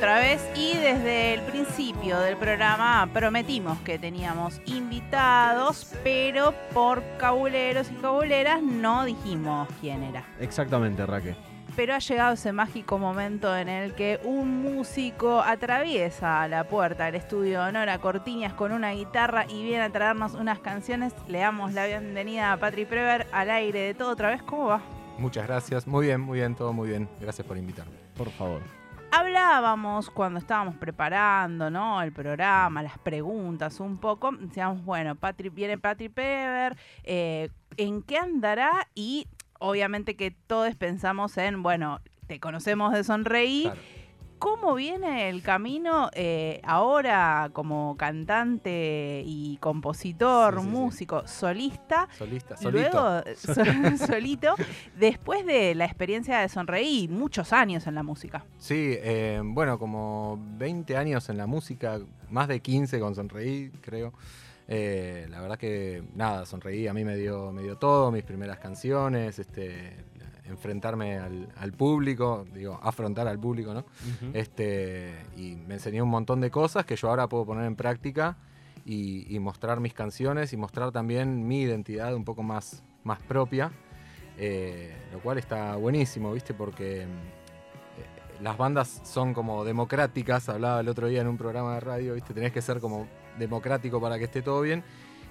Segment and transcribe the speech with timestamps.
[0.00, 9.04] desde el principio del programa prometimos que teníamos invitados, pero por cabuleros y cabuleras no
[9.04, 10.24] dijimos quién era.
[10.38, 11.34] Exactamente, Raque.
[11.74, 17.16] Pero ha llegado ese mágico momento en el que un músico atraviesa la puerta del
[17.16, 21.12] estudio de Nora Cortiñas con una guitarra y viene a traernos unas canciones.
[21.26, 24.42] Le damos la bienvenida a Patri Prever al aire de todo otra vez.
[24.42, 24.80] ¿Cómo va?
[25.18, 25.86] Muchas gracias.
[25.86, 27.08] Muy bien, muy bien, todo muy bien.
[27.20, 27.94] Gracias por invitarme.
[28.16, 28.77] Por favor.
[29.10, 32.02] Hablábamos cuando estábamos preparando ¿no?
[32.02, 34.32] el programa, las preguntas un poco.
[34.32, 38.88] Decíamos, bueno, Patri, viene Patri Prever, eh, ¿en qué andará?
[38.94, 39.26] Y
[39.58, 43.62] obviamente que todos pensamos en, bueno, te conocemos de Sonreí.
[43.62, 43.80] Claro.
[44.38, 50.70] ¿Cómo viene el camino eh, ahora como cantante y compositor, Sí, sí, sí.
[50.70, 52.08] músico, solista?
[52.16, 52.90] Solista, solito.
[52.90, 54.54] Luego, sol- solito,
[54.96, 58.44] después de la experiencia de Sonreí, muchos años en la música.
[58.58, 61.98] Sí, eh, bueno, como 20 años en la música,
[62.30, 64.12] más de 15 con Sonreí, creo.
[64.68, 68.58] Eh, la verdad que nada, Sonreí a mí me dio, me dio todo, mis primeras
[68.58, 69.96] canciones, este,
[70.48, 73.84] enfrentarme al, al público, digo, afrontar al público, ¿no?
[74.32, 78.36] Este, y me enseñó un montón de cosas que yo ahora puedo poner en práctica
[78.84, 83.70] y, y mostrar mis canciones y mostrar también mi identidad un poco más, más propia,
[84.38, 86.54] eh, lo cual está buenísimo, ¿viste?
[86.54, 87.06] Porque eh,
[88.40, 92.32] las bandas son como democráticas, hablaba el otro día en un programa de radio, ¿viste?
[92.34, 93.06] Tenés que ser como
[93.38, 94.82] democrático para que esté todo bien.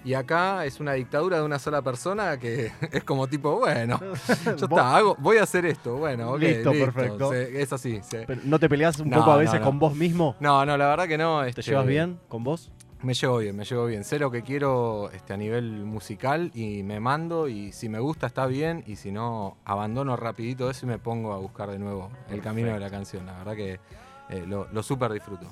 [0.06, 4.00] Y acá es una dictadura de una sola persona que es como tipo, bueno,
[4.46, 7.32] ya está, hago, voy a hacer esto, bueno, ok, Listo, perfecto.
[7.32, 8.00] se- es así.
[8.04, 9.66] se- Pero, ¿No te peleas un No, poco a veces no.
[9.66, 10.36] con vos mismo?
[10.40, 11.42] No, no, la verdad que no.
[11.44, 12.72] ¿Te este, llevas bien con vos?
[13.04, 14.04] Me llevo bien, me llevo bien.
[14.04, 18.26] Sé lo que quiero este, a nivel musical y me mando y si me gusta
[18.26, 22.10] está bien y si no abandono rapidito eso y me pongo a buscar de nuevo
[22.32, 23.28] el camino de la canción.
[23.28, 23.80] La verdad que
[24.30, 25.48] eh, lo, lo súper disfruto.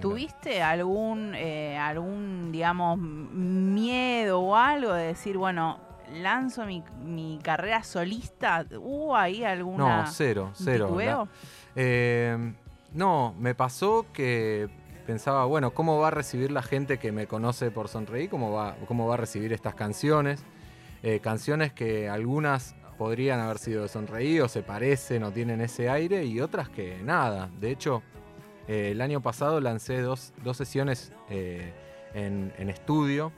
[0.00, 5.78] ¿Tuviste algún, eh, algún, digamos, miedo o algo de decir, bueno,
[6.12, 8.66] lanzo mi, mi carrera solista?
[8.78, 10.96] ¿Hubo ahí alguna No, cero, cero.
[10.96, 11.28] La-
[11.76, 12.54] eh,
[12.92, 14.68] no, me pasó que
[15.06, 18.28] pensaba, bueno, ¿cómo va a recibir la gente que me conoce por Sonreí?
[18.28, 20.42] ¿Cómo va, cómo va a recibir estas canciones?
[21.02, 25.90] Eh, canciones que algunas podrían haber sido de Sonreí o se parecen o tienen ese
[25.90, 27.50] aire y otras que nada.
[27.60, 28.02] De hecho,
[28.68, 31.72] eh, el año pasado lancé dos, dos sesiones eh,
[32.14, 33.32] en, estudio.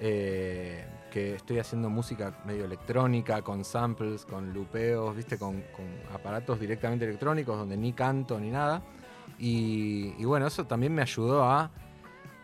[0.00, 5.38] eh, que estoy haciendo música medio electrónica, con samples, con lupeos, ¿viste?
[5.38, 8.82] Con, con aparatos directamente electrónicos donde ni canto ni nada.
[9.38, 11.70] Y, bueno, eso también me ayudó a,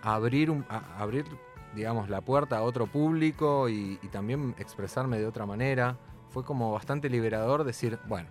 [0.03, 0.53] abrir,
[0.99, 1.26] abrir,
[1.75, 5.99] digamos, la puerta a otro público y también expresarme de otra manera.
[6.31, 8.31] Fue como bastante liberador decir, bueno,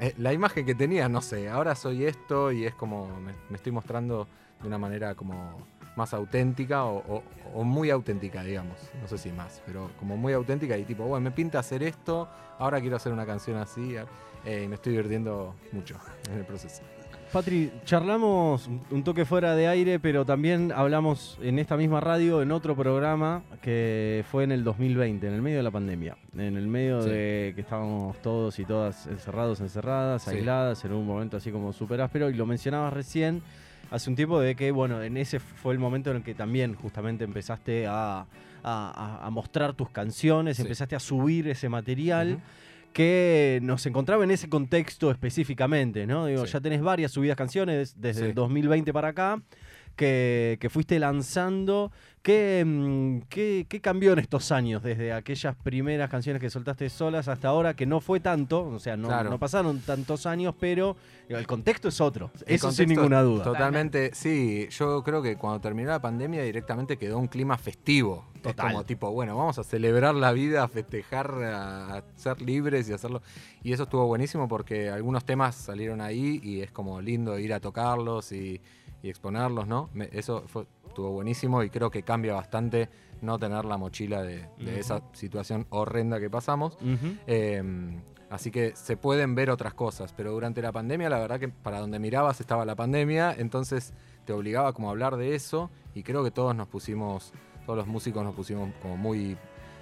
[0.00, 3.72] eh, la imagen que tenía, no sé, ahora soy esto y es como me, estoy
[3.72, 4.26] mostrando
[4.60, 5.66] de una manera como
[5.96, 7.22] más auténtica o
[7.64, 8.78] muy auténtica, digamos.
[9.00, 12.28] No sé si más, pero como muy auténtica y tipo, bueno, me pinta hacer esto,
[12.58, 13.96] ahora quiero hacer una canción así
[14.44, 15.96] eh, y me estoy divirtiendo mucho
[16.30, 16.82] en el proceso.
[17.32, 22.52] Patri, charlamos un- toque fuera de aire, pero también hablamos en esta misma radio, en
[22.52, 26.16] otro programa que fue en el 2020, en el medio de la pandemia.
[26.36, 27.08] En el medio Sí.
[27.08, 30.30] de que estábamos todos y todas encerrados, encerradas, Sí.
[30.30, 32.28] aisladas, en un momento así como súper áspero.
[32.28, 33.40] Y lo mencionabas recién,
[33.90, 36.74] hace un tiempo, de que, bueno, en ese fue el momento en el que también
[36.74, 38.26] justamente empezaste a, a-
[38.62, 40.62] a- a mostrar tus canciones, Sí.
[40.62, 42.40] empezaste a subir ese material Ujú.
[42.92, 46.26] Que nos encontraba en ese contexto específicamente, ¿no?
[46.26, 46.52] Digo, Sí.
[46.52, 48.26] ya tenés varias subidas canciones desde Sí.
[48.28, 49.40] el 2020 para acá
[49.96, 51.92] que, que fuiste lanzando.
[52.22, 57.26] ¿Qué, mm, qué, qué cambió en estos años desde aquellas primeras canciones que soltaste solas
[57.26, 57.74] hasta ahora?
[57.74, 59.28] Que no fue tanto, o sea, no, Claro.
[59.30, 60.96] no pasaron tantos años, pero
[61.28, 62.30] el contexto es otro.
[62.46, 63.42] El Eso sin ninguna duda.
[63.42, 64.68] Totalmente, sí.
[64.70, 68.24] Yo creo que cuando terminó la pandemia directamente quedó un clima festivo.
[68.36, 68.70] Es Total.
[68.72, 72.92] como tipo, bueno, vamos a celebrar la vida, a festejar, a a ser libres y
[72.92, 73.20] hacerlo.
[73.62, 77.60] Y eso estuvo buenísimo porque algunos temas salieron ahí y es como lindo ir a
[77.60, 78.60] tocarlos y,
[79.02, 79.90] y exponerlos, ¿no?
[79.94, 82.88] Me- eso fue, estuvo buenísimo y creo que cambia bastante
[83.20, 86.76] no tener la mochila de, esa situación horrenda que pasamos.
[87.26, 87.62] Eh,
[88.30, 91.78] así que se pueden ver otras cosas, pero durante la pandemia la verdad que para
[91.80, 93.92] donde mirabas estaba la pandemia, entonces
[94.24, 97.32] te obligaba como a hablar de eso y creo que todos nos pusimos,
[97.66, 99.36] todos los músicos nos pusimos como muy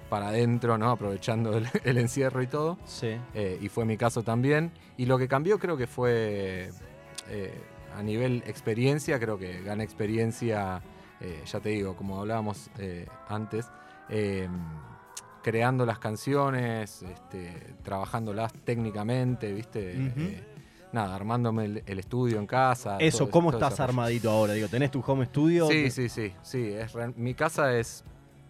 [0.09, 0.91] para adentro, ¿no?
[0.91, 2.77] Aprovechando el, el encierro y todo.
[2.85, 3.15] Sí.
[3.33, 4.71] Eh, y fue mi caso también.
[4.97, 6.69] Y lo que cambió creo que fue
[7.29, 7.53] eh,
[7.97, 10.81] a nivel experiencia, creo que gané experiencia,
[11.19, 13.67] eh, ya te digo, como hablábamos eh, antes,
[14.09, 14.47] eh,
[15.43, 19.93] creando las canciones, este, trabajándolas técnicamente, ¿viste?
[19.95, 20.43] Eh,
[20.93, 22.97] nada, armándome el, el estudio en casa.
[22.99, 24.53] Eso, todo- ¿cómo todo estás armadito ahora?
[24.53, 25.67] Digo, ¿tenés tu home studio?
[25.67, 26.73] Sí, sí, sí, sí.
[26.73, 28.03] Es mi casa es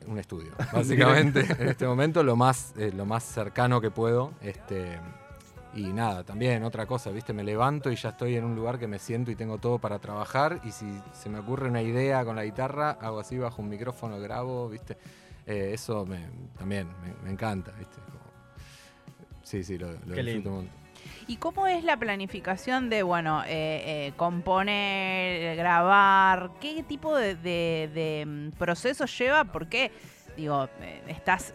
[0.07, 1.45] un estudio, básicamente.
[1.59, 4.31] en este momento lo más, lo más cercano que puedo.
[4.41, 4.99] Este,
[5.73, 7.31] y nada, también otra cosa, ¿viste?
[7.33, 9.99] Me levanto y ya estoy en un lugar que me siento y tengo todo para
[9.99, 10.59] trabajar.
[10.65, 14.19] Y si se me ocurre una idea con la guitarra, hago así, bajo un micrófono,
[14.19, 14.97] grabo, ¿viste?
[15.47, 16.27] Eh, eso me-
[16.57, 17.95] también me, me encanta, ¿viste?
[18.01, 18.19] Como-
[19.43, 20.49] sí, sí, lo, lo disfruto lindo.
[20.49, 20.81] un montón.
[21.27, 26.51] ¿Y cómo es la planificación de, bueno, eh, eh, componer, grabar?
[26.59, 29.45] ¿Qué tipo de, de- de, mm, procesos lleva?
[29.45, 29.91] Porque,
[30.37, 31.53] digo, eh, estás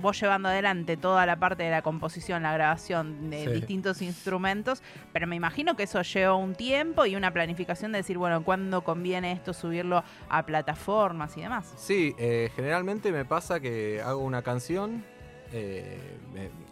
[0.00, 3.50] vos llevando adelante toda la parte de la composición, la grabación de Sí.
[3.52, 4.82] distintos instrumentos,
[5.12, 8.82] pero me imagino que eso lleva un tiempo y una planificación de decir, bueno, ¿cuándo
[8.82, 11.72] conviene esto subirlo a plataformas y demás?
[11.76, 15.04] Sí, eh, generalmente me pasa que hago una canción,
[15.52, 15.98] eh,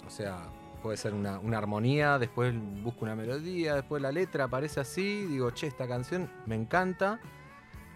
[0.06, 0.48] o sea,
[0.82, 2.52] puede ser una, una armonía, después
[2.82, 7.20] busco una melodía, después la letra aparece así, digo, che, esta canción me encanta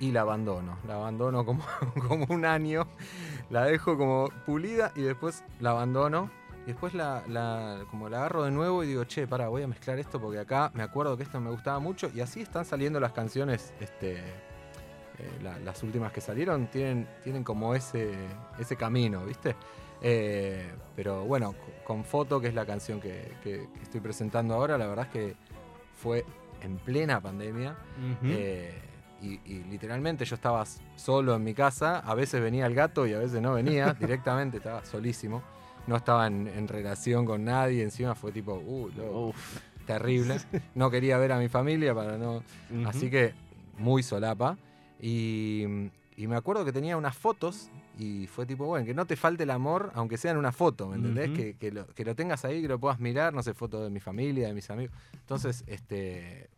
[0.00, 0.76] y la abandono.
[0.86, 1.64] La abandono como,
[2.08, 2.86] como un año,
[3.50, 6.30] la dejo como pulida y después la abandono.
[6.64, 9.68] Y después la, la- como la agarro de nuevo y digo, che, para, voy a
[9.68, 12.10] mezclar esto porque acá me acuerdo que esto me gustaba mucho.
[12.14, 14.24] Y así están saliendo las canciones, este, eh,
[15.42, 18.12] la- las últimas que salieron, tienen, tienen como ese,
[18.58, 19.54] ese camino, ¿viste?
[20.02, 24.54] Eh, pero bueno, co- con Foto, que es la canción que, que- que estoy presentando
[24.54, 25.36] ahora, la verdad es que
[26.02, 26.24] fue
[26.62, 27.76] en plena pandemia.
[28.24, 28.74] Eh,
[29.22, 30.64] y, y literalmente yo estaba
[30.96, 34.58] solo en mi casa, a veces venía el gato y a veces no venía, directamente
[34.58, 35.42] estaba solísimo,
[35.86, 39.32] no estaba en, en relación con nadie, encima fue tipo, uh, lo-
[39.86, 40.36] terrible,
[40.74, 42.42] no quería ver a mi familia para no...
[42.86, 43.34] Así que
[43.78, 44.58] muy solapa.
[45.00, 45.64] Y,
[46.16, 49.44] y me acuerdo que tenía unas fotos y fue tipo, bueno, que no te falte
[49.44, 51.30] el amor, aunque sea en una foto, ¿me entendés?
[51.30, 53.90] Que, que lo, que lo tengas ahí, que lo puedas mirar, no sé, fotos de
[53.90, 54.94] mi familia, de mis amigos.
[55.12, 56.48] Entonces, este,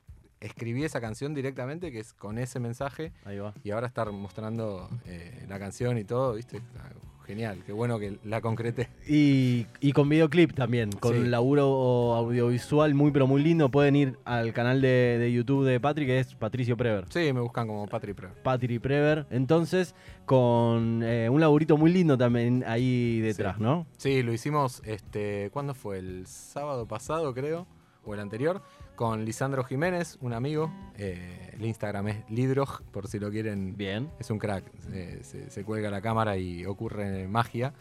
[0.41, 3.55] escribí esa canción directamente, que es con ese mensaje, Ahí va.
[3.65, 6.61] y ahora estar mostrando eh, la canción y todo, ¿viste?
[6.79, 6.91] Ah,
[7.27, 8.89] Genial, qué bueno que la concreté.
[9.07, 11.29] Y, y con videoclip también, con Sí.
[11.29, 13.71] laburo audiovisual muy pero muy lindo.
[13.71, 17.05] Pueden ir al canal de, de YouTube de Patrick, que es Patricio Prever.
[17.11, 18.29] Sí, me buscan como Patri Pre.
[18.43, 19.27] Patri Prever.
[19.29, 23.63] Entonces, con eh, un laburito muy lindo también ahí detrás, Sí.
[23.63, 23.87] ¿no?
[23.99, 25.99] Sí, lo hicimos, este, ¿cuándo fue?
[25.99, 27.67] El sábado pasado, creo,
[28.09, 28.63] o el anterior,
[28.97, 30.73] con Lisandro Jiménez, un amigo.
[30.97, 33.77] Eh, el Instagram es Lidroj, por si lo quieren.
[33.77, 34.11] Bien.
[34.19, 37.75] Es un crack, eh, se, se cuelga la cámara y ocurre magia.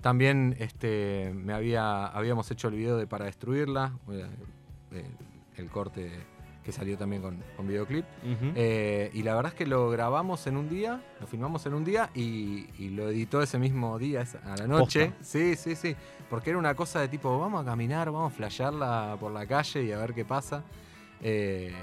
[0.00, 4.26] También este, me había, habíamos hecho el video de Para Destruirla, eh,
[4.92, 5.04] eh,
[5.56, 6.10] el corte
[6.64, 8.04] que salió también con, con videoclip.
[8.54, 11.84] Eh, y la verdad es que lo grabamos en un día, lo filmamos en un
[11.84, 15.06] día y, y lo editó ese mismo día, a la noche.
[15.06, 15.24] Posta.
[15.24, 15.96] Sí, sí, sí.
[16.30, 19.82] Porque era una cosa de tipo, vamos a caminar, vamos a flashearla por la calle
[19.82, 20.62] y a ver qué pasa.
[21.20, 21.74] Eh,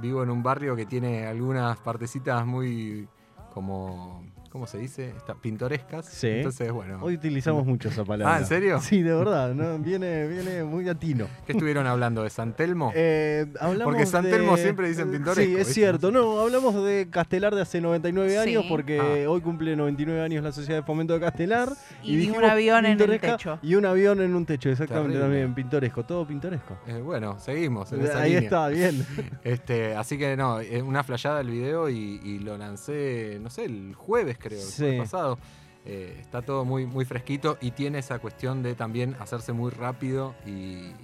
[0.00, 3.08] vivo en un barrio que tiene algunas partecitas muy
[3.52, 5.08] como, ¿cómo se dice?
[5.16, 6.06] Está- pintorescas.
[6.06, 6.26] Sí.
[6.28, 6.98] Entonces, bueno.
[7.02, 8.34] Hoy utilizamos mucho esa palabra.
[8.36, 8.80] Ah, ¿en serio?
[8.80, 9.54] Sí, de verdad.
[9.54, 9.78] ¿no?
[9.78, 11.26] Viene, viene muy latino.
[11.46, 12.22] ¿Qué estuvieron hablando?
[12.22, 12.92] ¿De San Telmo?
[12.94, 15.72] Eh, hablamos Porque San de- Telmo siempre dicen pintoresco, Sí, es ¿viste?
[15.74, 16.10] cierto.
[16.10, 19.30] No, hablamos de Castelar de hace 99 años porque Ah.
[19.30, 21.70] hoy cumple 99 años la Sociedad de Fomento de Castelar.
[22.02, 23.58] Y, vi un avión en el techo.
[23.62, 25.20] Y un avión en un techo, exactamente Terrible.
[25.40, 26.76] también, pintoresco, todo pintoresco.
[26.86, 28.44] Eh, bueno, seguimos en esa Ahí línea.
[28.44, 29.06] está, bien.
[29.44, 33.94] Este, así que no, una flayada el video y, y lo lancé, no sé, el
[33.94, 34.82] jueves creo, el Sí.
[34.82, 35.38] jueves pasado.
[35.86, 40.34] Eh, está todo muy, muy fresquito y tiene esa cuestión de también hacerse muy rápido
[40.44, 40.50] y,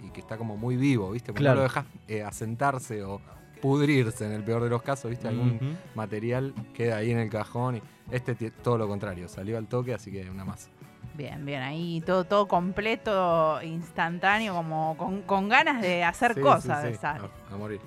[0.05, 1.33] y que está como muy vivo, ¿viste?
[1.33, 1.57] Porque Claro.
[1.57, 3.21] no lo dejas eh, asentarse o
[3.63, 5.29] pudrirse en el peor de los casos, ¿viste?
[5.29, 9.95] Algún material queda ahí en el cajón y este todo lo contrario, salió al toque,
[9.95, 10.69] así que una más.
[11.15, 16.85] Bien, bien, ahí todo, todo completo, instantáneo, como con, con ganas de hacer Sí, cosas.
[16.85, 17.27] sí, sí, sale.
[17.51, 17.81] A, a morir.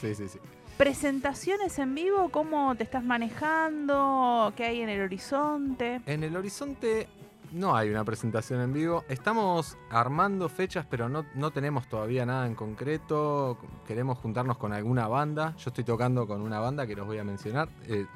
[0.00, 0.38] Sí, sí, sí.
[0.78, 4.52] Presentaciones en vivo, ¿cómo te estás manejando?
[4.54, 6.00] ¿Qué hay en el horizonte?
[6.06, 7.08] En el horizonte
[7.50, 9.04] no hay una presentación en vivo.
[9.08, 13.58] Estamos armando fechas, pero no, no tenemos todavía nada en concreto.
[13.88, 15.56] Queremos juntarnos con alguna banda.
[15.58, 17.68] Yo estoy tocando con una banda que los voy a mencionar.
[17.88, 18.06] Eh,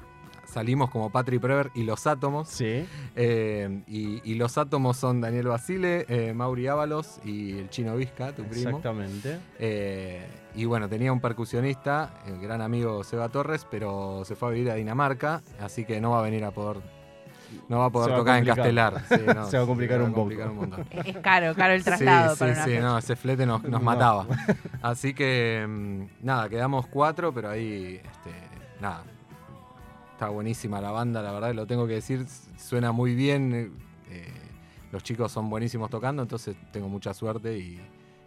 [0.44, 2.49] salimos como Patri Prever y Los Átomos.
[2.49, 2.87] Sí.
[3.16, 8.32] Eh, y, y Los Átomos son Daniel Basile, eh, Mauri Ábalos y el Chino Vizca,
[8.34, 8.68] tu primo.
[8.70, 9.38] Exactamente.
[9.58, 14.52] Eh, y bueno, tenía un percusionista, el gran amigo Seba Torres, pero se fue a
[14.52, 16.82] vivir a Dinamarca, así que no va a venir a poder.
[17.68, 18.94] No va a Se poder va a tocar en complicar.
[18.94, 19.02] Castelar.
[19.08, 20.30] Sí, no, Se va a complicar un poco.
[20.30, 20.87] un montón.
[21.04, 22.82] Es caro, caro el traslado sí, para sí, una sí, fecha.
[22.82, 23.80] no, ese flete nos, nos No.
[23.80, 24.26] mataba.
[24.82, 28.30] Así que, mm, nada, quedamos cuatro, pero ahí, este,
[28.80, 29.04] nada,
[30.22, 32.24] está buenísima la banda, la verdad, lo tengo que decir,
[32.56, 33.72] suena muy bien.
[34.08, 34.28] eh,
[34.92, 37.80] los chicos son buenísimos tocando, entonces tengo mucha suerte y,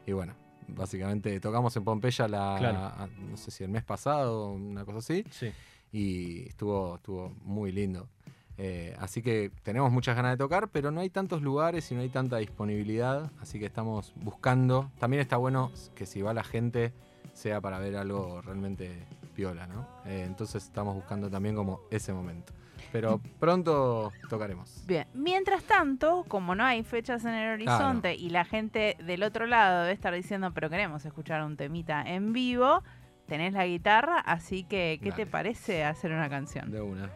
[0.06, 0.34] y bueno,
[0.68, 2.78] básicamente tocamos en Pompeya la, Claro.
[2.80, 5.52] a- no sé si el mes pasado, una cosa así, Sí.
[5.94, 8.10] y estuvo, estuvo muy lindo.
[8.58, 12.02] Eh, así que tenemos muchas ganas de tocar, pero no hay tantos lugares y no
[12.02, 14.92] hay tanta disponibilidad, así que estamos buscando.
[15.00, 16.92] También está bueno que si va la gente
[17.34, 18.92] sea para ver algo realmente
[19.36, 19.88] piola, ¿no?
[20.06, 22.54] Eh, entonces estamos buscando también como ese momento.
[22.92, 24.84] Pero pronto tocaremos.
[24.88, 29.48] Bien, mientras tanto, como no hay fechas en el horizonte y la gente del otro
[29.48, 32.84] lado debe estar diciendo, pero queremos escuchar un temita en vivo,
[33.28, 36.72] tenés la guitarra, así que, ¿qué te parece hacer una canción?
[36.72, 37.10] De una.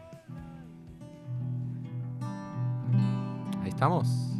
[3.62, 4.39] Ahí estamos.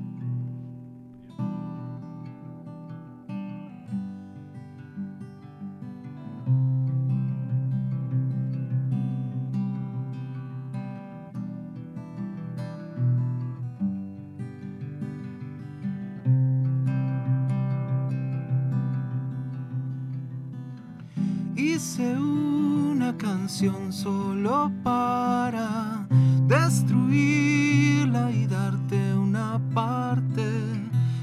[23.90, 26.07] Solo para
[26.47, 30.49] destruirla y darte una parte.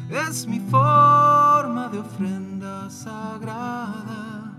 [0.08, 4.54] Es mi forma de ofrenda sagrada.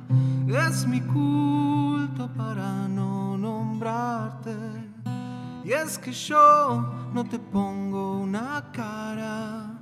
[0.49, 4.57] Es mi culto para no nombrarte.
[5.65, 9.79] Y es que yo no te pongo una cara,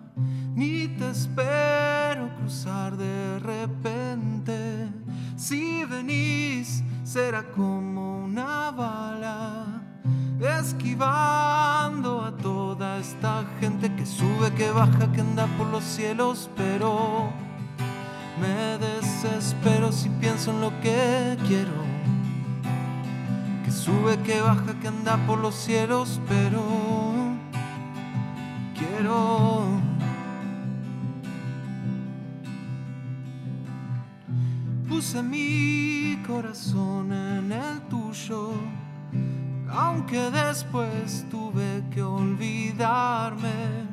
[0.55, 4.96] ni te espero cruzar de repente.
[5.49, 9.81] Si venís, será como una bala,
[10.41, 17.31] esquivando a toda esta gente que sube, que baja, que anda por los cielos, pero
[18.41, 21.71] me desespero si pienso en lo que quiero
[23.65, 26.61] que sube, que baja, que anda por los cielos, pero
[28.75, 29.76] quiero.
[34.97, 38.53] Puse mi corazón en el tuyo,
[39.69, 43.85] aunque después tuve que olvidarme.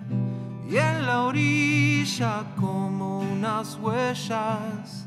[0.70, 5.06] Y en la orilla, como unas huellas,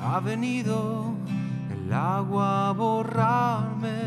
[0.00, 1.14] ha venido
[1.70, 4.02] el agua a borrarme.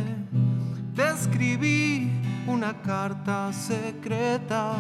[0.94, 2.12] Te escribí
[2.48, 4.74] una carta secreta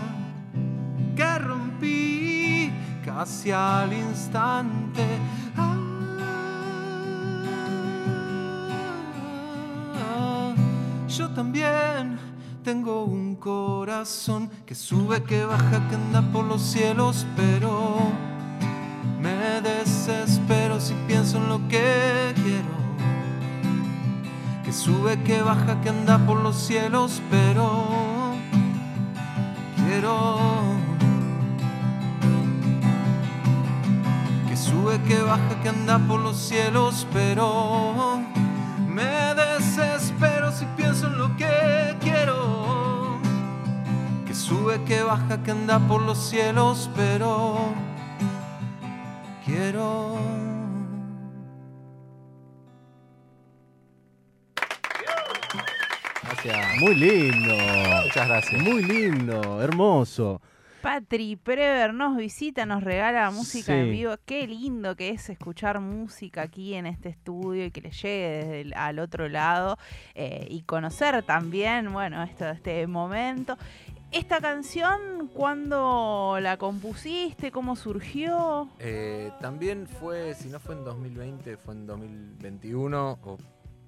[1.16, 2.70] que rompí
[3.06, 5.08] casi al instante.
[11.18, 12.18] Yo también
[12.64, 17.98] tengo un corazón que sube, que baja, que anda por los cielos, pero
[19.22, 22.74] me desespero si pienso en lo que quiero.
[24.64, 27.86] Que sube, que baja, que anda por los cielos, pero
[29.86, 30.40] quiero.
[34.48, 38.33] Que sube, que baja, que anda por los cielos, pero
[45.16, 47.58] que baja, que anda por los cielos, pero
[49.46, 50.18] quiero.
[56.24, 56.78] Gracias.
[56.80, 57.56] Muy lindo.
[58.04, 58.62] Muchas gracias.
[58.62, 60.42] Muy lindo, hermoso.
[60.82, 64.16] Patri Prever nos visita, nos regala música en vivo.
[64.26, 68.62] Qué lindo que es escuchar música aquí en este estudio y que le llegue desde
[68.62, 69.78] el- al otro lado
[70.14, 73.58] eh, y conocer también, bueno, esto, este momento.
[74.14, 77.52] Esta canción, ¿cuándo la compusiste?
[77.52, 78.70] ¿Cómo surgió?
[78.80, 83.38] Eh, también fue, si no fue en 2020, fue en 2021, o-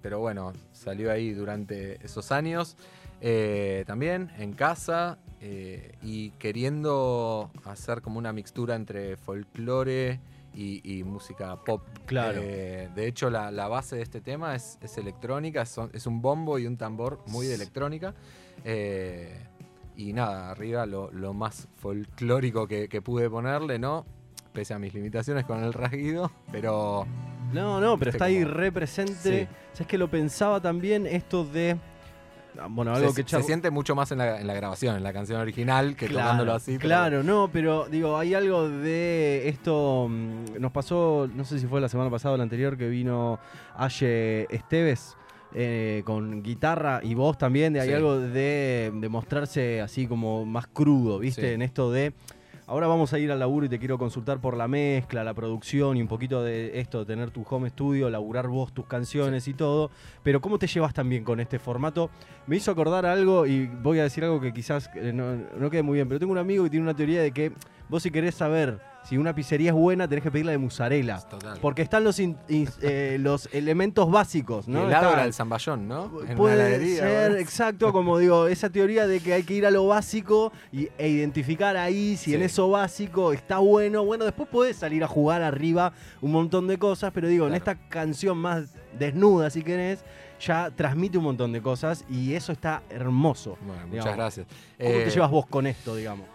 [0.01, 2.75] pero bueno, salió ahí durante esos años.
[3.22, 10.20] Eh, también en casa eh, y queriendo hacer como una mixtura entre folclore
[10.55, 11.84] y, y música pop.
[12.08, 12.39] Claro.
[12.44, 16.22] Eh, de hecho, la, la base de este tema es, es electrónica, son- es un
[16.22, 18.15] bombo y un tambor muy de electrónica.
[18.63, 19.38] Eh,
[19.97, 24.05] y nada, arriba lo, lo más folclórico que, que pude ponerle, ¿no?
[24.53, 27.05] Pese a mis limitaciones con el rasguido, pero
[27.53, 29.47] No, no, pero está ahí como- re presente.
[29.73, 31.77] ¿Sabes que lo pensaba también esto de.
[32.57, 34.95] ah, Bueno, algo se, que se charl- siente mucho más en la, en la grabación,
[34.95, 36.77] en la canción original, que Claro, tocándolo así.
[36.77, 40.07] pero- Claro, no, pero digo, hay algo de esto.
[40.09, 43.39] mm, Nos pasó, no sé si fue la semana pasada o la anterior, que vino
[43.75, 45.17] Aye Esteves.
[45.57, 47.93] Eh, con guitarra y voz también, de hay Sí.
[47.93, 51.41] algo de, de mostrarse así como más crudo, ¿viste?
[51.47, 51.47] Sí.
[51.53, 52.12] En esto de,
[52.67, 55.95] ahora vamos a ir al laburo y te quiero consultar por la mezcla, la producción
[55.95, 59.53] y un poquito de esto, de tener tu home studio, laburar vos tus canciones y
[59.53, 59.91] todo,
[60.24, 62.09] pero ¿cómo te llevas también con este formato?
[62.47, 65.83] Me hizo acordar algo y voy a decir algo que quizás eh, no, no quede
[65.83, 67.53] muy bien, pero tengo un amigo que tiene una teoría de que
[67.89, 71.19] vos si querés saber si una pizzería es buena, tenés que pedirla de mozzarella.
[71.19, 71.59] Total.
[71.61, 74.79] Porque están los, in- in- eh, los elementos básicos, ¿no?
[74.81, 76.11] el helado era el zamballón, ¿no?
[76.27, 77.39] En Puede heladería, ser, ¿verdad?
[77.39, 81.07] exacto, como digo, esa teoría de que hay que ir a lo básico y, e
[81.07, 84.03] identificar ahí si en eso básico está bueno.
[84.03, 87.75] Bueno, después podés salir a jugar arriba un montón de cosas, pero digo, en esta
[87.75, 90.03] canción más desnuda, si querés,
[90.39, 93.55] ya transmite un montón de cosas y eso está hermoso.
[93.61, 94.47] Bueno, muchas gracias.
[94.79, 96.25] ¿Cómo Eh, te llevas vos con esto, digamos?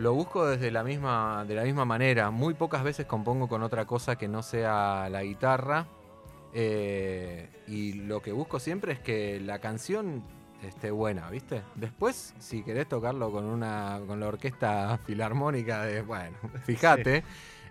[0.00, 2.30] Lo busco desde la misma, de la misma manera.
[2.30, 5.88] Muy pocas veces compongo con otra cosa que no sea la guitarra.
[6.54, 10.24] Eh, y lo que busco siempre es que la canción
[10.62, 11.60] esté buena, ¿viste?
[11.74, 14.00] Después, si querés tocarlo con una.
[14.06, 16.00] con la orquesta filarmónica de.
[16.00, 17.22] Bueno, fíjate.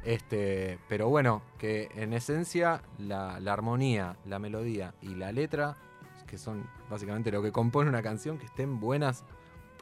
[0.06, 5.78] Este, pero bueno, que en esencia la, la armonía, la melodía y la letra,
[6.28, 9.26] que son básicamente lo que compone una canción, que estén buenas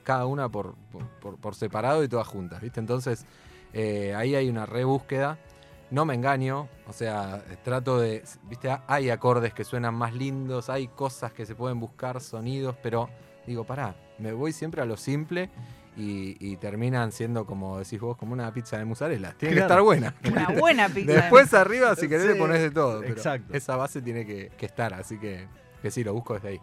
[0.08, 0.76] cada una por,
[1.22, 2.80] por, por- separado y todas juntas, ¿viste?
[2.80, 3.26] Entonces,
[3.74, 5.38] eh, ahí hay una rebúsqueda.
[5.91, 8.70] No me engaño, o sea, trato de, ¿viste?
[8.88, 13.10] Hay acordes que suenan más lindos, hay cosas que se pueden buscar, sonidos, pero
[13.46, 15.50] digo, pará, me voy siempre a lo simple
[15.98, 19.34] y, y terminan siendo, como decís vos, como una pizza de mozzarella.
[19.38, 20.15] Tiene que estar buena.
[20.32, 21.12] Una buena pizza.
[21.12, 23.02] Después arriba, si querés, le pones de todo.
[23.02, 23.54] Pero exacto.
[23.54, 25.48] Esa base tiene que, que estar, así que,
[25.82, 26.62] que sí, lo busco desde ahí.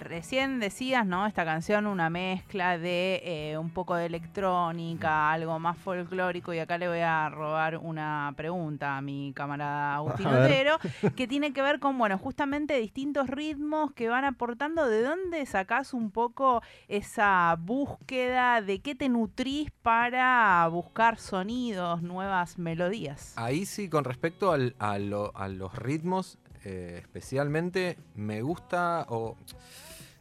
[0.00, 1.26] Recién decías, ¿no?
[1.26, 6.76] Esta canción, una mezcla de eh, un poco de electrónica, algo más folclórico, y acá
[6.78, 10.26] le voy a robar una pregunta a mi camarada Agustín.
[10.26, 10.76] Otero,
[11.16, 14.86] que tiene que ver con, bueno, justamente distintos ritmos que van aportando.
[14.88, 18.60] ¿De dónde sacás un poco esa búsqueda?
[18.60, 23.32] ¿De qué te nutrís para buscar sonidos, nuevas melodías?
[23.36, 29.36] Ahí sí, con respecto al- a, lo- a los ritmos, eh, especialmente, me gusta o,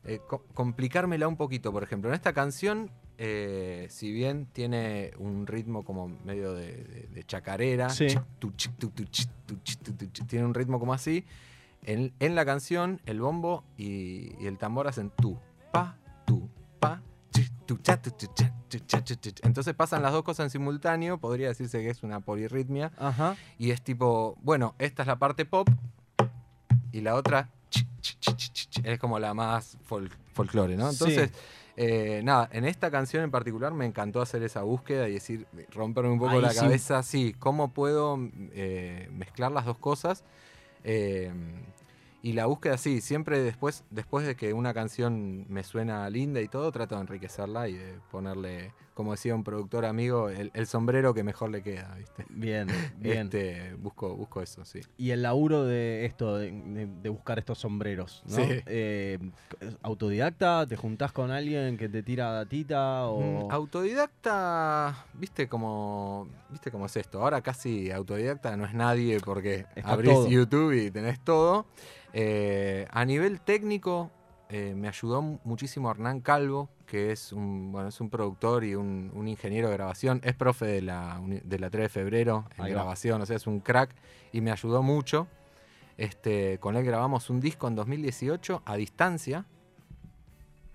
[0.06, 1.72] eh, co- complicármela un poquito.
[1.72, 7.08] Por ejemplo, en esta canción, eh, si bien tiene un ritmo como medio de, de-
[7.14, 8.08] de chacarera, Sí.
[10.28, 11.26] tiene un ritmo como así,
[11.84, 15.38] en, en la canción el bombo y, y el tambor hacen tu,
[15.72, 17.02] pa, tu, pa,
[17.66, 19.30] tu, cha, tu, cha, tu.
[19.44, 23.36] Entonces pasan las dos cosas en simultáneo, podría decirse que es una polirritmia, Ajá.
[23.58, 25.70] y es tipo, bueno, esta es la parte pop
[26.94, 27.50] y la otra
[28.84, 30.90] es como la más fol- folclore, ¿no?
[30.92, 30.94] Sí.
[30.94, 31.32] Entonces,
[31.76, 36.12] eh, nada, en esta canción en particular me encantó hacer esa búsqueda y decir, romperme
[36.12, 36.60] un poco Ahí la sí.
[36.60, 38.18] cabeza, sí, cómo puedo
[38.54, 40.24] eh, mezclar las dos cosas.
[40.84, 41.32] Eh,
[42.22, 46.48] y la búsqueda, sí, siempre después, después de que una canción me suena linda y
[46.48, 51.14] todo, trato de enriquecerla y de ponerle, como decía un productor amigo, el, el sombrero
[51.14, 52.26] que mejor le queda, ¿viste?
[52.30, 53.26] Bien, bien.
[53.26, 54.82] Este, busco, busco eso, sí.
[54.98, 58.36] Y el laburo de esto, de, buscar estos sombreros, ¿no?
[58.36, 58.44] Sí.
[58.66, 59.20] Eh,
[59.82, 60.68] ¿Autodidacta?
[60.68, 63.08] ¿Te juntás con alguien que te tira datita?
[63.08, 63.48] O...
[63.48, 67.22] Mm, Autodidacta, viste cómo, viste cómo es esto.
[67.22, 70.28] Ahora casi autodidacta no es nadie porque Está abrís todo.
[70.28, 71.66] YouTube y tenés todo.
[72.14, 74.12] Eh, a nivel técnico,
[74.56, 78.76] eh, me ayudó mu- muchísimo Hernán Calvo, que es un, bueno, es un productor y
[78.76, 80.22] un, un ingeniero de grabación.
[80.24, 82.82] Es profe de la, de la 3 de febrero en Ahí va.
[82.82, 83.90] grabación, o sea, es un crack
[84.32, 85.28] y me ayudó mucho.
[85.98, 89.46] Este, con él grabamos un disco en 2018 a distancia.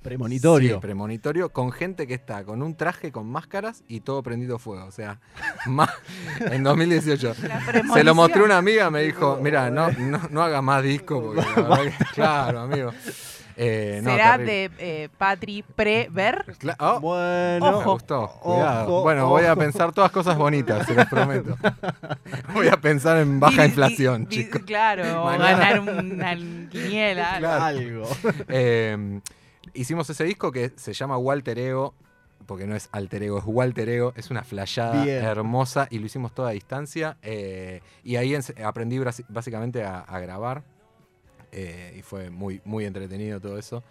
[0.02, 0.76] Premonitorio.
[0.76, 4.86] Sí, premonitorio, con gente que está con un traje con máscaras y todo prendido fuego.
[4.86, 5.20] O sea,
[5.66, 5.90] más,
[6.50, 7.34] en 2018.
[7.42, 10.82] La Se lo mostré a una amiga, me dijo, mira, no, no, no haga más
[10.84, 12.92] disco, porque claro, amigo.
[13.60, 14.52] Eh, no, Será terrible.
[14.52, 14.70] de
[15.04, 16.44] eh, Patri Prever.
[16.78, 17.92] Oh, Bueno, me Ojo.
[17.94, 18.84] gustó, cuidado.
[18.94, 21.56] Ojo, bueno, voy a pensar todas cosas bonitas, se los prometo.
[22.54, 24.62] Voy a pensar en baja Di- inflación, di- chicos.
[24.64, 27.32] Claro, o Mañana- ganar una quiniela.
[27.34, 27.40] algo.
[27.48, 27.64] Claro.
[27.64, 28.08] algo.
[28.48, 29.20] Eh,
[29.74, 31.94] hicimos ese disco que se llama Walter Ego,
[32.46, 35.22] porque no es alter ego, es Walter Ego, es una flayada Bien.
[35.22, 37.16] hermosa y lo hicimos toda a distancia.
[37.22, 40.62] eh, y ahí aprendí básicamente a, a grabar
[41.52, 43.82] eh, y fue muy, muy entretenido todo eso.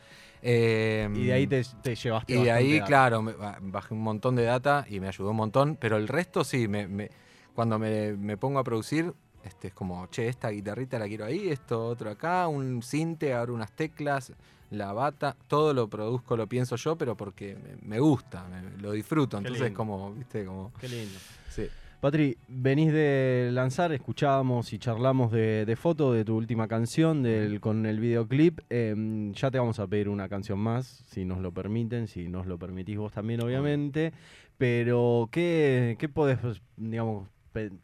[0.41, 2.85] Eh, Y de ahí te, te llevaste y de ahí, data.
[2.85, 6.07] claro, me- ba- bajé un montón de data y me ayudó un montón, pero el
[6.07, 7.09] resto sí, me, me-
[7.55, 11.49] cuando me, me pongo a producir, este, es como, che, esta guitarrita la quiero ahí,
[11.49, 14.33] esto otro acá, un cinte, abro unas teclas,
[14.69, 19.37] la bata, todo lo produzco, lo pienso yo, pero porque me, gusta, me- lo disfruto,
[19.37, 19.77] Qué entonces lindo.
[19.77, 21.17] como, viste, como, Qué lindo.
[21.49, 21.67] sí.
[21.99, 27.59] Patri, venís de lanzar, escuchábamos y charlamos de, de foto de tu última canción del,
[27.59, 28.59] con el videoclip.
[28.69, 32.45] Em, ya te vamos a pedir una canción más, si nos lo permiten, si nos
[32.45, 34.13] lo permitís vos también, obviamente.
[34.59, 36.37] Pero, ¿qué, qué podés,
[36.77, 37.27] digamos,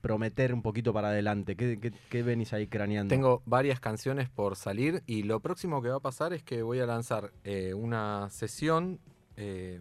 [0.01, 1.55] prometer un poquito para adelante?
[1.55, 3.09] ¿Qué, qué- qué venís ahí craneando?
[3.09, 6.79] Tengo varias canciones por salir y lo próximo que va a pasar es que voy
[6.79, 8.99] a lanzar eh, una sesión
[9.37, 9.79] eh,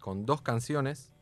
[0.00, 1.12] con dos canciones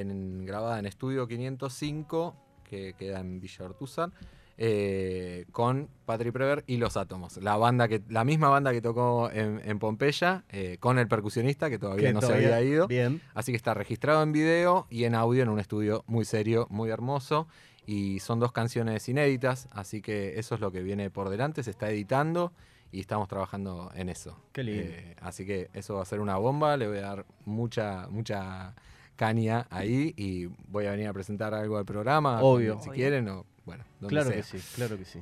[0.00, 4.10] en, grabada en Estudio 505, que queda en Villa Ortúzar,
[4.58, 7.36] eh, con Patrick Prever y Los Átomos.
[7.38, 11.68] La, banda que, la misma banda que tocó en, en Pompeya, eh, con el percusionista
[11.68, 12.86] que todavía Que no todavía- se había ido.
[12.88, 13.20] Bien.
[13.34, 16.90] Así que está registrado en video y en audio en un estudio muy serio, muy
[16.90, 17.46] hermoso.
[17.88, 21.70] Y son dos canciones inéditas, así que eso es lo que viene por delante, se
[21.70, 22.52] está editando
[22.90, 24.40] y estamos trabajando en eso.
[24.52, 24.82] Qué lindo.
[24.92, 28.74] Eh, así que eso va a ser una bomba, le voy a dar mucha, mucha
[29.16, 32.40] caña ahí y voy a venir a presentar algo al programa.
[32.42, 32.74] Obvio.
[32.80, 32.92] Si Obvio.
[32.92, 34.36] quieren o bueno, donde Claro sea.
[34.36, 35.20] que sí, claro que sí.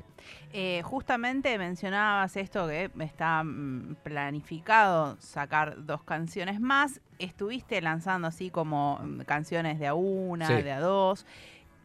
[0.53, 7.01] Eh, justamente mencionabas esto que está mm, planificado sacar dos canciones más.
[7.19, 10.63] Estuviste lanzando así como mm, canciones de a una, Sí.
[10.63, 11.25] de a dos.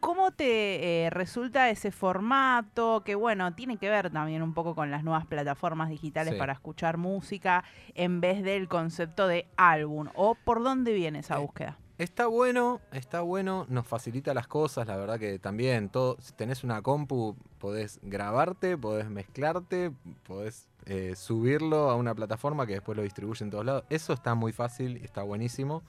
[0.00, 3.02] ¿Cómo te eh, resulta ese formato?
[3.04, 6.38] Que bueno, tiene que ver también un poco con las nuevas plataformas digitales Sí.
[6.38, 10.08] para escuchar música en vez del concepto de álbum.
[10.14, 11.76] ¿O por dónde viene esa Eh, búsqueda?
[12.00, 16.64] Está bueno, está bueno, nos facilita las cosas, la verdad que también, todo, si tenés
[16.64, 19.92] una compu, podés grabarte, podés mezclarte,
[20.26, 23.84] podés eh, subirlo a una plataforma que después lo distribuye en todos lados.
[23.90, 25.82] Eso está muy fácil está buenísimo.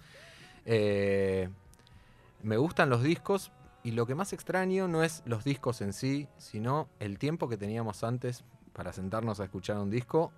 [0.66, 1.48] Eh,
[2.44, 6.28] me gustan los discos y lo que más extraño no es los discos en sí,
[6.38, 8.44] sino el tiempo que teníamos antes
[8.74, 10.34] para sentarnos a escuchar un disco.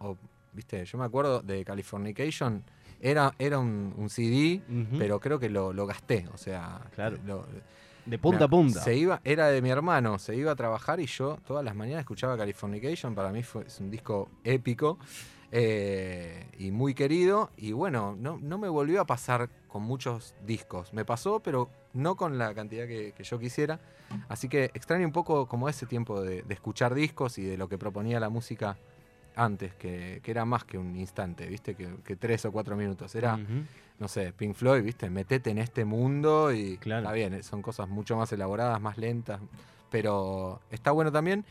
[0.53, 2.63] Viste, yo me acuerdo de Californication,
[3.03, 4.61] era, era un, un CD,
[4.97, 7.17] pero creo que lo, lo gasté, o sea, Claro.
[7.25, 7.45] lo-
[8.05, 8.81] de punta a punta.
[8.81, 12.01] Se iba, era de mi hermano, se iba a trabajar y yo todas las mañanas
[12.01, 14.97] escuchaba Californication, para mí fue, es un disco épico
[15.51, 20.93] eh, y muy querido, y bueno, no, no me volvió a pasar con muchos discos,
[20.93, 23.79] me pasó, pero no con la cantidad que, que yo quisiera,
[24.29, 27.67] así que extraño un poco como ese tiempo de, de escuchar discos y de lo
[27.69, 28.77] que proponía la música
[29.35, 31.75] antes, que, que era más que un instante, ¿viste?
[31.75, 33.39] Que, que tres o cuatro minutos, era
[33.99, 35.09] no sé, Pink Floyd, ¿viste?
[35.09, 37.01] Metete en este mundo y Claro.
[37.03, 39.39] está bien, eh, son cosas mucho más elaboradas, más lentas,
[39.89, 41.45] pero está bueno también.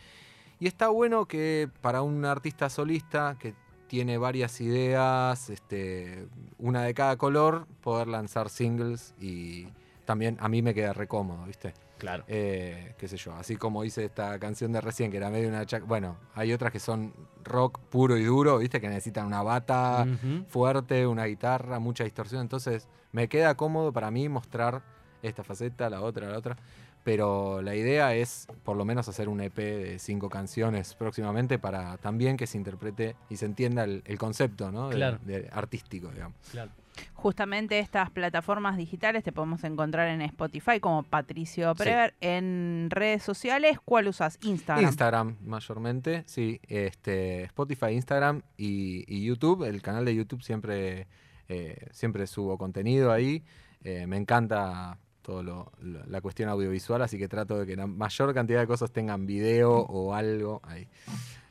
[0.58, 3.54] Y está bueno que para un artista solista que
[3.86, 6.26] tiene varias ideas, este,
[6.58, 9.68] una de cada color, poder lanzar singles y
[10.04, 11.74] también a mí me queda recómodo, ¿viste?
[12.02, 12.24] Claro.
[12.26, 15.62] Eh, qué sé yo, así como hice esta canción de recién, que era medio una...
[15.64, 18.80] chac- Bueno, hay otras que son rock puro y duro, ¿viste?
[18.80, 20.04] Que necesitan una bata,
[20.48, 22.40] fuerte, una guitarra, mucha distorsión.
[22.42, 24.82] Entonces me queda cómodo para mí mostrar
[25.22, 26.56] esta faceta, la otra, la otra.
[27.04, 31.96] Pero la idea es por lo menos hacer un EP de cinco canciones próximamente para
[31.98, 34.88] también que se interprete y se entienda el, el concepto ¿no?
[34.88, 35.18] de- Claro.
[35.24, 36.36] de artístico, digamos.
[36.50, 36.70] Claro.
[37.14, 42.14] Justamente estas plataformas digitales te podemos encontrar en Spotify como Patricio Prever.
[42.20, 44.38] En redes sociales, ¿cuál usas?
[44.42, 44.84] Instagram.
[44.84, 46.60] Instagram mayormente, sí.
[46.68, 49.64] Este, Spotify, Instagram y, y YouTube.
[49.64, 51.06] El canal de YouTube siempre,
[51.48, 53.44] eh, siempre subo contenido ahí.
[53.84, 57.86] Eh, me encanta todo lo, lo- la cuestión audiovisual, así que trato de que la
[57.86, 60.88] mayor cantidad de cosas tengan video o algo ahí.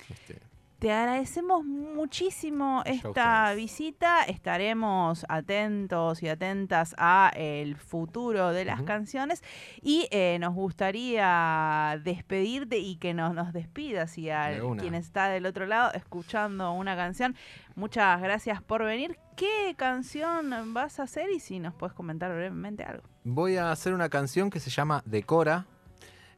[0.09, 0.40] Este,
[0.81, 4.23] Te agradecemos muchísimo esta visita.
[4.23, 9.43] Estaremos atentos y atentas a el futuro de las canciones
[9.83, 15.29] y eh, nos gustaría despedirte y que nos, nos despidas y a De quien está
[15.29, 17.35] del otro lado escuchando una canción.
[17.75, 19.19] Muchas gracias por venir.
[19.35, 23.03] ¿Qué canción vas a hacer y si nos puedes comentar brevemente algo?
[23.23, 25.67] voy a hacer una canción que se llama Decora,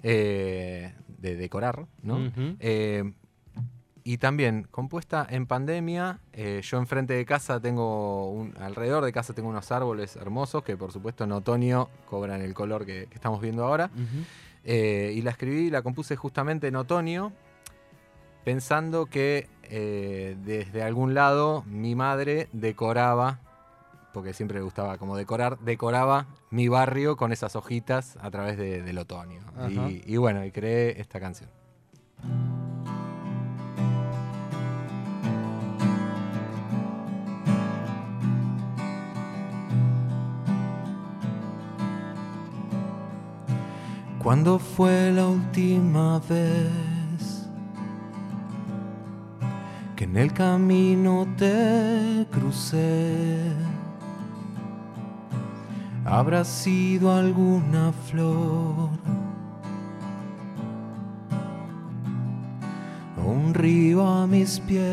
[0.02, 2.30] eh, de decorar, ¿no?
[2.60, 3.14] Eh,
[4.06, 9.34] y también, compuesta en pandemia, eh, yo enfrente de casa tengo, un, alrededor de casa
[9.34, 13.40] tengo unos árboles hermosos que por supuesto en otoño cobran el color que, que estamos
[13.42, 13.90] viendo ahora.
[14.66, 17.32] Eh, y la escribí, la compuse justamente en otoño,
[18.44, 23.40] pensando que eh, desde algún lado mi madre decoraba,
[24.14, 28.82] porque siempre le gustaba como decorar, decoraba mi barrio con esas hojitas a través de-
[28.82, 29.42] del otoño.
[29.70, 31.50] Y, y bueno, y creé esta canción.
[44.24, 47.46] ¿Cuándo fue la última vez
[49.98, 53.52] que en el camino te crucé?
[56.06, 58.92] ¿Habrá sido alguna flor?
[63.22, 64.86] ¿O un río a mis pies?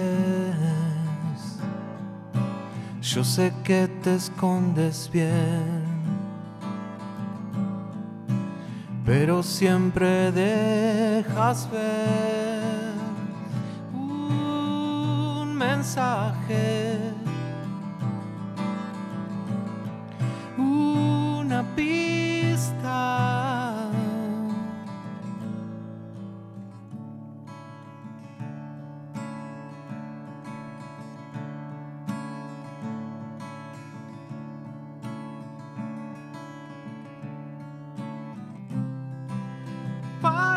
[3.00, 5.79] Yo sé que te escondes bien
[9.10, 12.92] pero siempre dejas ver
[13.92, 17.09] un mensaje,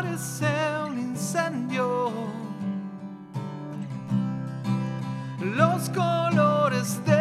[0.04, 0.46] parece
[0.86, 2.10] un incendio.
[5.40, 7.13] Los colores del